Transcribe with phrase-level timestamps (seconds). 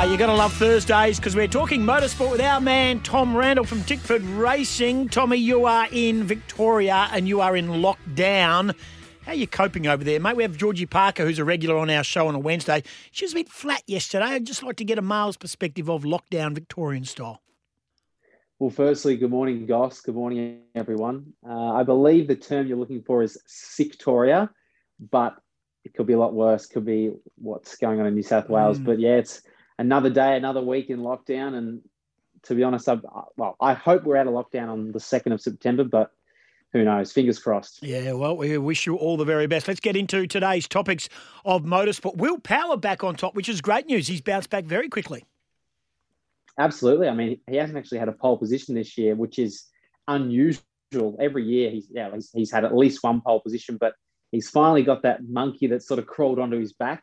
[0.00, 3.66] Ah, you're going to love Thursdays because we're talking motorsport with our man Tom Randall
[3.66, 5.10] from Tickford Racing.
[5.10, 8.74] Tommy, you are in Victoria and you are in lockdown.
[9.26, 10.36] How are you coping over there, mate?
[10.36, 12.82] We have Georgie Parker, who's a regular on our show on a Wednesday.
[13.10, 14.24] She was a bit flat yesterday.
[14.24, 17.42] I'd just like to get a male's perspective of lockdown Victorian style.
[18.58, 20.00] Well, firstly, good morning, Goss.
[20.00, 21.34] Good morning, everyone.
[21.46, 24.48] Uh, I believe the term you're looking for is Sictoria,
[25.10, 25.36] but
[25.84, 26.64] it could be a lot worse.
[26.64, 28.78] Could be what's going on in New South Wales.
[28.78, 28.84] Mm.
[28.86, 29.42] But yeah, it's
[29.80, 31.54] another day, another week in lockdown.
[31.54, 31.80] And
[32.44, 35.32] to be honest, I, uh, well, I hope we're out of lockdown on the 2nd
[35.32, 36.12] of September, but
[36.72, 37.10] who knows?
[37.10, 37.82] Fingers crossed.
[37.82, 39.66] Yeah, well, we wish you all the very best.
[39.66, 41.08] Let's get into today's topics
[41.44, 42.16] of motorsport.
[42.18, 44.06] Will Power back on top, which is great news.
[44.06, 45.24] He's bounced back very quickly.
[46.58, 47.08] Absolutely.
[47.08, 49.64] I mean, he hasn't actually had a pole position this year, which is
[50.06, 50.62] unusual.
[51.18, 53.94] Every year, he's yeah, he's, he's had at least one pole position, but
[54.30, 57.02] he's finally got that monkey that sort of crawled onto his back.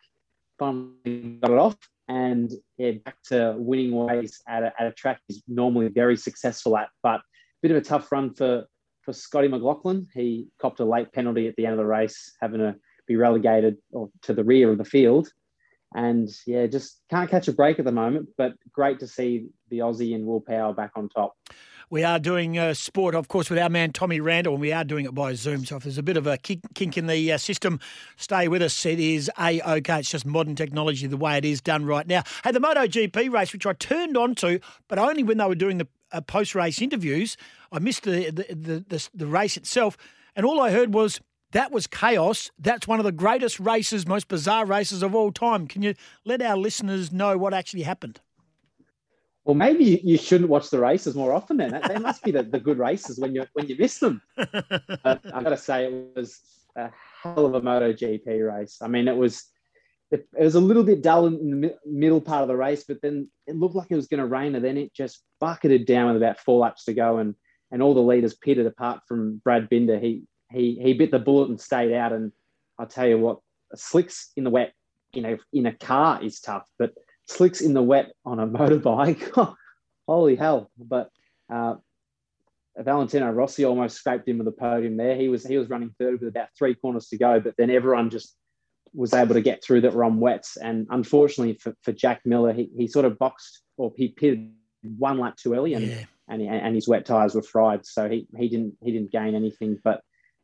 [0.60, 5.20] Finally got it off, and yeah, back to winning ways at a, at a track
[5.28, 6.90] he's normally very successful at.
[7.04, 8.66] But a bit of a tough run for
[9.02, 10.08] for Scotty McLaughlin.
[10.14, 12.76] He copped a late penalty at the end of the race, having to
[13.08, 15.32] be relegated or to the rear of the field
[15.96, 18.30] and yeah, just can't catch a break at the moment.
[18.38, 21.36] But great to see the Aussie and Will Power back on top.
[21.90, 24.84] We are doing uh, sport, of course, with our man Tommy Randall, and we are
[24.84, 25.64] doing it by Zoom.
[25.64, 27.80] So if there's a bit of a kink, kink in the uh, system,
[28.18, 28.86] stay with us.
[28.86, 30.00] It is a okay.
[30.00, 32.24] It's just modern technology, the way it is done right now.
[32.44, 35.78] Hey, the MotoGP race, which I turned on to, but only when they were doing
[35.78, 37.38] the uh, post-race interviews.
[37.72, 39.96] I missed the the, the the the race itself,
[40.36, 42.52] and all I heard was that was chaos.
[42.60, 45.68] That's one of the greatest races, most bizarre races of all time.
[45.68, 45.94] Can you
[46.26, 48.20] let our listeners know what actually happened?
[49.48, 51.56] Well, maybe you- you shouldn't watch the races more often.
[51.56, 54.22] Then they must be the, the good races when you when you miss them.
[55.06, 56.42] Uh, I've got to say, it was
[56.76, 56.90] a
[57.24, 58.80] hell of a MotoGP race.
[58.82, 59.46] I mean, it was
[60.12, 62.84] it, it was a little bit dull in the mi- middle part of the race,
[62.86, 65.86] but then it looked like it was going to rain, and then it just bucketed
[65.86, 67.34] down with about four laps to go, and
[67.72, 69.98] and all the leaders pitted apart from Brad Binder.
[69.98, 72.12] He he he bit the bullet and stayed out.
[72.12, 72.34] And
[72.78, 73.40] I'll tell you what,
[73.76, 74.74] slicks in the wet,
[75.14, 76.94] you know, in a car is tough, but
[77.28, 79.56] slicks in the wet on a motorbike,
[80.08, 80.72] holy hell!
[80.78, 81.10] But
[81.54, 81.76] uh,
[82.78, 85.16] Valentino Rossi almost scraped him with the podium there.
[85.16, 88.10] He was he was running third with about three corners to go, but then everyone
[88.10, 88.36] just
[88.94, 90.58] was able to get through that were on wets.
[90.58, 94.52] And unfortunately for, for Jack Miller, he, he sort of boxed or he pitted
[94.98, 96.06] one lap too early, and Yeah.
[96.30, 99.80] and, and his wet tires were fried, so he, he didn't he didn't gain anything.
[99.84, 100.02] But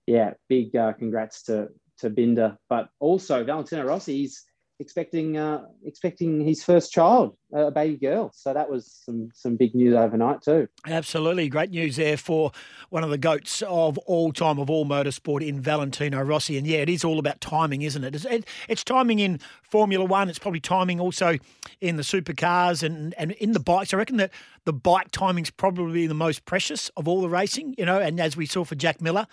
[0.07, 1.69] yeah, big uh, congrats to
[1.99, 4.17] to Binder, but also Valentino Rossi.
[4.17, 4.43] He's
[4.79, 8.31] expecting uh, expecting his first child, a baby girl.
[8.33, 10.67] So that was some some big news overnight too.
[10.85, 11.47] Absolutely.
[11.49, 12.51] Great news there for
[12.89, 16.57] one of the goats of all time, of all motorsport in Valentino Rossi.
[16.57, 18.15] And yeah, it is all about timing, isn't it?
[18.15, 20.29] It's, it, it's timing in Formula One.
[20.29, 21.37] It's probably timing also
[21.79, 23.93] in the supercars and, and in the bikes.
[23.93, 24.31] I reckon that
[24.65, 28.35] the bike timing's probably the most precious of all the racing, you know, and as
[28.35, 29.27] we saw for Jack Miller,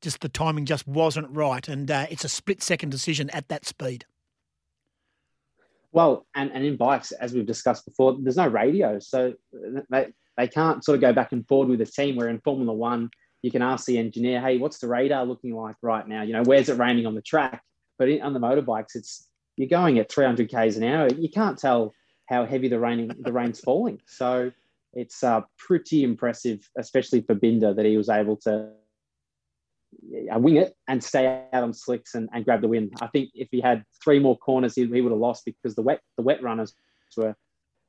[0.00, 1.66] just the timing just wasn't right.
[1.66, 4.04] And uh, it's a split second decision at that speed.
[5.94, 9.32] Well, and, and in bikes, as we've discussed before, there's no radio, so
[9.90, 12.16] they, they can't sort of go back and forward with the team.
[12.16, 13.10] Where in Formula One,
[13.42, 16.22] you can ask the engineer, "Hey, what's the radar looking like right now?
[16.22, 17.62] You know, where's it raining on the track?"
[17.96, 21.08] But in, on the motorbikes, it's you're going at 300 k's an hour.
[21.16, 21.94] You can't tell
[22.28, 24.00] how heavy the raining the rain's falling.
[24.08, 24.50] So
[24.94, 28.70] it's uh, pretty impressive, especially for Binder, that he was able to
[30.32, 32.90] uh, wing it and stay out on slicks and, and grab the win.
[33.00, 35.82] I think if he had three more corners, he, he would have lost because the
[35.82, 36.74] wet the wet runners
[37.16, 37.36] were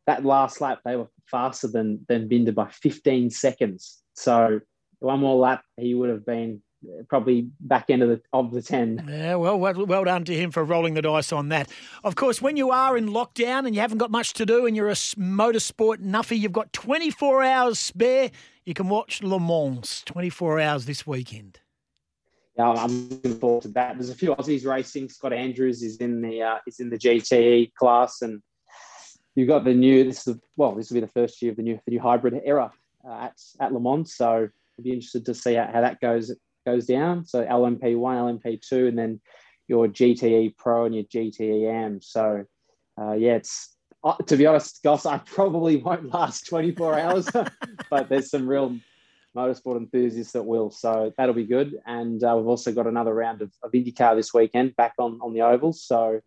[0.07, 4.01] that last lap they were faster than than Binder by 15 seconds.
[4.13, 4.62] So
[5.00, 6.62] one more lap, he would have been
[7.09, 9.06] probably back end of the of the 10.
[9.09, 11.69] Yeah, well, well, well done to him for rolling the dice on that.
[12.03, 14.75] Of course, when you are in lockdown and you haven't got much to do and
[14.75, 18.31] you're a motorsport nuffy, you've got 24 hours spare.
[18.65, 21.59] You can watch Le Mans 24 hours this weekend.
[22.57, 23.98] Yeah, I'm looking forward to that.
[23.98, 25.10] There's a few Aussies racing.
[25.10, 28.42] Scott Andrews is in the uh, is in the GTE class, and
[29.36, 30.06] you've got the new.
[30.06, 32.40] This is well, this will be the first year of the new the new hybrid
[32.46, 32.72] era
[33.06, 34.16] uh, at at Le Mans.
[34.16, 36.34] So I'll be interested to see how, how that goes
[36.66, 37.25] goes down.
[37.25, 39.19] So LMP one, LMP two, and then
[39.68, 42.02] your GTE Pro and your GTE AM.
[42.02, 42.46] So
[42.98, 47.28] uh, yeah, it's uh, to be honest, Goss, I probably won't last 24 hours,
[47.90, 48.78] but there's some real
[49.35, 50.71] motorsport enthusiasts that will.
[50.71, 51.75] So that'll be good.
[51.85, 55.33] And uh, we've also got another round of, of IndyCar this weekend back on, on
[55.33, 55.83] the ovals.
[55.83, 56.21] So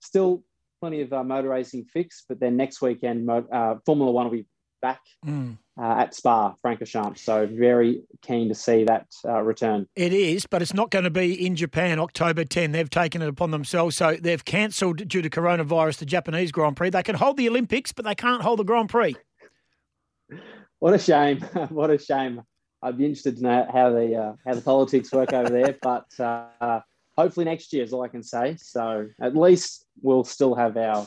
[0.00, 0.42] still
[0.80, 4.46] plenty of uh, motor racing fixed, but then next weekend, uh, Formula One will be
[4.80, 5.56] back Mm.
[5.80, 7.18] uh, at Spa, Francorchamps.
[7.18, 9.86] So very keen to see that uh, return.
[9.94, 12.72] It is, but it's not going to be in Japan, October 10.
[12.72, 13.96] They've taken it upon themselves.
[13.96, 16.90] So they've cancelled due to coronavirus the Japanese Grand Prix.
[16.90, 19.14] They can hold the Olympics, but they can't hold the Grand Prix.
[20.80, 21.40] What a shame!
[21.68, 22.42] what a shame.
[22.82, 26.06] I'd be interested to know how the uh, how the politics work over there, but
[26.18, 26.80] uh,
[27.16, 28.56] hopefully next year is all I can say.
[28.58, 31.06] So at least we'll still have our,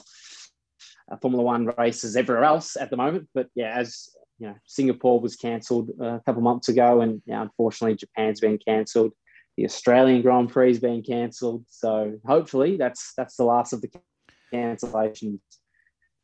[1.10, 3.28] our Formula One races everywhere else at the moment.
[3.34, 7.98] But yeah, as you know, Singapore was cancelled a couple months ago, and yeah, unfortunately
[7.98, 9.12] Japan's been cancelled.
[9.58, 11.66] The Australian Grand Prix is being cancelled.
[11.70, 13.90] So hopefully that's that's the last of the
[14.54, 15.40] cancellations.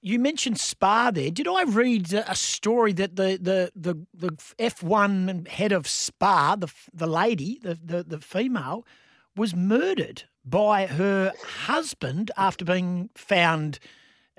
[0.04, 1.30] You mentioned Spa there.
[1.30, 6.72] Did I read a story that the the the, the F1 head of Spa, the
[6.94, 8.86] the lady, the, the the female,
[9.36, 11.32] was murdered by her
[11.66, 13.78] husband after being found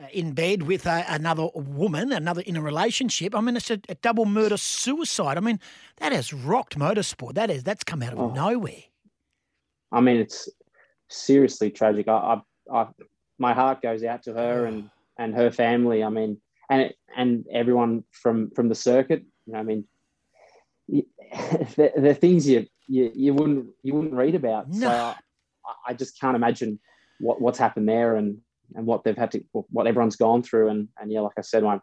[0.02, 3.32] uh, in bed with a, another woman, another in a relationship.
[3.32, 5.36] I mean, it's a, a double murder suicide.
[5.36, 5.60] I mean,
[5.98, 7.34] that has rocked motorsport.
[7.34, 8.30] That is that's come out of Oh.
[8.30, 8.82] nowhere.
[9.92, 10.48] I mean, it's
[11.08, 12.08] seriously tragic.
[12.08, 12.40] I,
[12.72, 12.88] I, I
[13.38, 16.02] my heart goes out to her and and her family.
[16.02, 19.24] I mean, and and everyone from from the circuit.
[19.46, 19.84] You know, I mean,
[20.88, 24.72] the, the things you, you you wouldn't you wouldn't read about.
[24.72, 25.14] So No.
[25.66, 26.78] I, I just can't imagine
[27.20, 28.38] what what's happened there and
[28.74, 30.68] and what they've had to what everyone's gone through.
[30.68, 31.80] And and yeah, like I said, my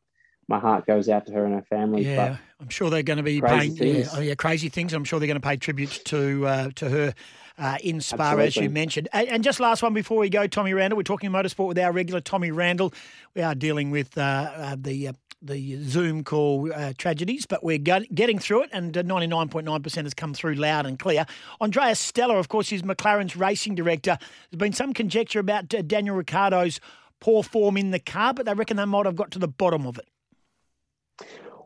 [0.48, 2.04] my heart goes out to her and her family.
[2.04, 3.96] Yeah, I'm sure they're going to be Crazy paying.
[3.96, 4.94] Yeah, oh, yeah, crazy things.
[4.94, 7.14] I'm sure they're going to pay tribute to uh, to her
[7.58, 9.08] uh, in Spa, as you mentioned.
[9.14, 10.98] And, and just last one before we go, Tommy Randall.
[10.98, 12.94] We're talking motorsport with our regular Tommy Randall.
[13.34, 15.10] We are dealing with uh, uh, the.
[15.10, 20.04] Uh, the Zoom call uh, tragedies, but we're get- getting through it, and uh, 99.9%
[20.04, 21.26] has come through loud and clear.
[21.62, 24.18] Andreas Stella, of course, is McLaren's racing director.
[24.52, 26.82] There's been some conjecture about uh, Daniel Ricciardo's
[27.22, 29.88] poor form in the car, but they reckon they might have got to the bottom
[29.88, 30.10] of it.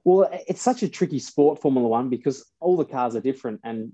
[0.06, 3.62] Well, it's such a tricky sport, Formula One, because all the cars are different.
[3.64, 3.94] And,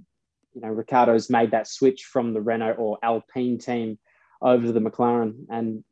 [0.53, 3.99] you know, Ricciardo's made that switch from the Renault or Alpine team
[4.41, 5.45] over to the McLaren.
[5.49, 5.83] And,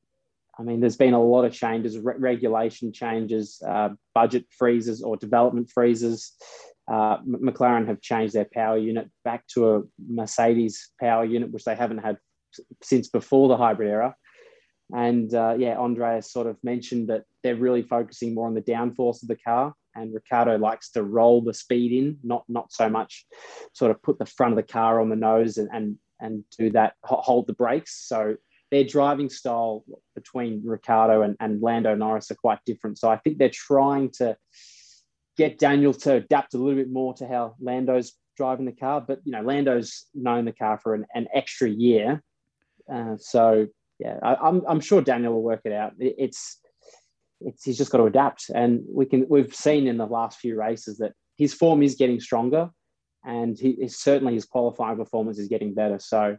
[0.58, 5.18] I mean, there's been a lot of changes, re- regulation changes, uh, budget freezes or
[5.18, 6.34] development freezes.
[6.88, 11.75] Uh, McLaren have changed their power unit back to a Mercedes power unit, which they
[11.75, 12.18] haven't had
[12.81, 14.16] since before the hybrid era.
[14.96, 19.22] And uh, yeah, Andreas sort of mentioned that they're really focusing more on the downforce
[19.22, 19.74] of the car.
[19.98, 23.26] And Ricciardo likes to roll the speed in, not not so much
[23.74, 26.70] sort of put the front of the car on the nose and and, and do
[26.72, 28.08] that, hold the brakes.
[28.08, 28.36] So
[28.72, 29.84] their driving style
[30.16, 32.98] between Ricciardo and, and Lando Norris are quite different.
[32.98, 34.38] So I think they're trying to
[35.38, 39.02] get Daniel to adapt a little bit more to how Lando's driving the car.
[39.02, 42.22] But you know, Lando's known the car for an, an extra year,
[42.92, 43.68] uh, so
[44.00, 45.94] yeah, I, I'm I'm sure Daniel will work it out.
[46.00, 46.60] It, it's
[47.42, 50.57] it's he's just got to adapt, and we can we've seen in the last few
[50.57, 52.69] races that his form is getting stronger,
[53.25, 56.00] and he certainly his qualifying performance is getting better.
[56.00, 56.38] So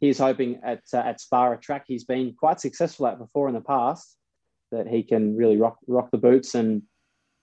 [0.00, 3.54] he's hoping at uh, at Spa, a track he's been quite successful at before in
[3.54, 4.16] the past,
[4.72, 6.82] that he can really rock rock the boots and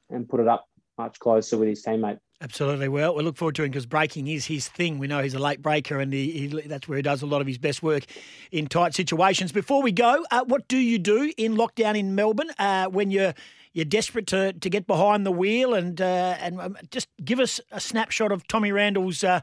[0.10, 0.66] and put it up
[0.98, 2.20] much closer with his teammate.
[2.42, 2.90] Absolutely.
[2.90, 5.00] Well, we look forward to him because braking is his thing.
[5.00, 7.40] We know he's a late braker, and he, he, that's where he does a lot
[7.40, 8.04] of his best work
[8.52, 9.54] in tight situations.
[9.54, 13.34] Before we go, uh, what do you do in lockdown in Melbourne uh, when you're
[13.72, 15.74] you're desperate to, to get behind the wheel?
[15.74, 19.40] And uh, and um, just give us a snapshot of Tommy Randall's uh,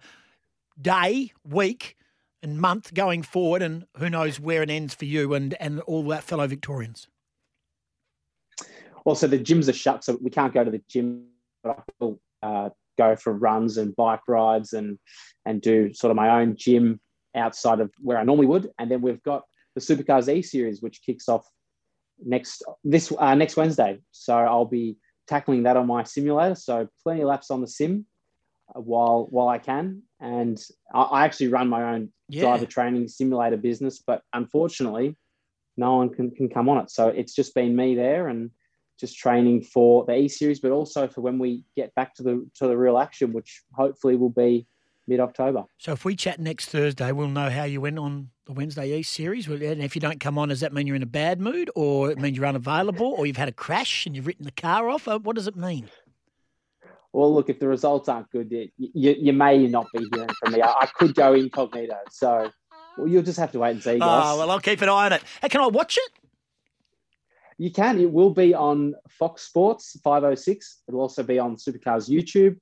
[0.81, 1.97] day, week,
[2.43, 6.03] and month going forward, and who knows where it ends for you and and all
[6.09, 7.09] that fellow Victorians.
[9.07, 11.25] Also, the gyms are shut, so we can't go to the gym.
[11.65, 12.69] But I still uh,
[12.99, 14.99] go for runs and bike rides and
[15.47, 17.01] and do sort of my own gym
[17.35, 18.71] outside of where I normally would.
[18.79, 19.43] And then we've got
[19.75, 21.47] the Supercars E Series, which kicks off
[22.25, 24.01] next this uh, next Wednesday.
[24.11, 24.97] So I'll be
[25.27, 26.55] tackling that on my simulator.
[26.55, 28.07] So plenty of laps on the sim
[28.75, 30.03] uh, while while I can.
[30.21, 30.63] And
[30.95, 32.43] I, I actually run my own Yeah.
[32.43, 35.17] driver training simulator business, but unfortunately,
[35.77, 36.91] no one can, can come on it.
[36.91, 38.51] So it's just been me there and
[38.99, 42.49] just training for the E series, but also for when we get back to the
[42.57, 44.67] to the real action, which hopefully will be
[45.09, 45.65] mid October.
[45.79, 49.13] So if we chat next Thursday, we'll know how you went on the Wednesday East
[49.13, 49.49] series.
[49.49, 52.11] And if you don't come on, does that mean you're in a bad mood, or
[52.11, 55.09] it means you're unavailable, or you've had a crash and you've written the car off?
[55.09, 55.89] Uh, What does it mean?
[57.13, 60.53] Well, look, if the results aren't good, you, you, you may not be hearing from
[60.55, 60.63] me.
[60.63, 61.99] I, I could go incognito.
[62.11, 62.51] So
[62.97, 64.23] well, you'll just have to wait and see, guys.
[64.25, 65.23] Oh well, I'll keep an eye on it.
[65.41, 66.13] Hey, can I watch it?
[67.59, 68.01] You can.
[68.01, 70.83] It will be on Fox Sports 506.
[70.89, 72.57] It'll also be on Supercars YouTube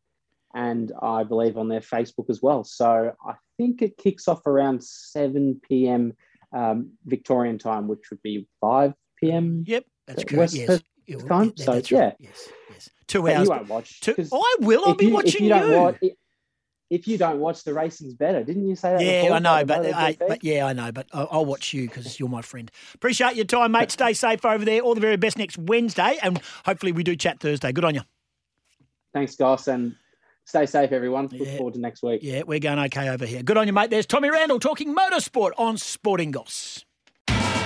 [0.54, 2.64] and I believe on their Facebook as well.
[2.64, 6.14] So I think it kicks off around 7 p.m.
[6.52, 9.64] Um, Victorian time, which would be 5 p.m.
[9.66, 10.38] Yep, that's correct.
[10.38, 10.66] West yes.
[10.66, 11.52] Coast Yeah, well, time.
[11.56, 12.00] yeah, So, that's yeah.
[12.00, 12.16] right.
[12.18, 12.90] Yes, yes.
[13.06, 13.44] Two But hours.
[13.47, 14.00] you won't watch.
[14.00, 14.82] Two, 'cause I will.
[14.85, 15.54] I'll if be you- if watching you.
[15.54, 15.61] you.
[15.61, 15.99] Don't watch,
[16.90, 18.42] if you don't watch, the racing's better.
[18.42, 19.00] Didn't you say that?
[19.02, 21.88] Yeah, before I know, but, I, but yeah, I know, but I'll, I'll watch you
[21.88, 22.70] because you're my friend.
[22.94, 23.92] Appreciate your time, mate.
[23.92, 24.80] Stay safe over there.
[24.80, 27.70] All the very best next Wednesday, and hopefully we do chat Thursday.
[27.73, 28.02] Good on you.
[29.14, 29.94] Thanks, Goss, and
[30.44, 31.28] stay safe, everyone.
[31.32, 31.56] Look Yeah.
[31.56, 32.20] forward to next week.
[32.23, 33.42] Yeah, we're going okay over here.
[33.42, 33.90] Good on you, mate.
[33.90, 36.85] There's Tommy Randall talking motorsport on Sporting Goss.